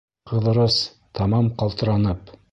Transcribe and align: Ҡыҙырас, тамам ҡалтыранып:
Ҡыҙырас, 0.29 0.77
тамам 1.19 1.51
ҡалтыранып: 1.61 2.33